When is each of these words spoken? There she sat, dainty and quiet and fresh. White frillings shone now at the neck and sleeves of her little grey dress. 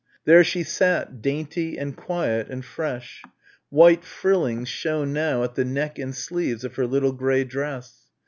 There 0.25 0.43
she 0.43 0.63
sat, 0.63 1.21
dainty 1.21 1.77
and 1.77 1.95
quiet 1.95 2.49
and 2.49 2.65
fresh. 2.65 3.21
White 3.69 4.01
frillings 4.03 4.65
shone 4.67 5.13
now 5.13 5.43
at 5.43 5.53
the 5.53 5.63
neck 5.63 5.99
and 5.99 6.15
sleeves 6.15 6.63
of 6.63 6.73
her 6.77 6.87
little 6.87 7.11
grey 7.13 7.43
dress. 7.43 8.07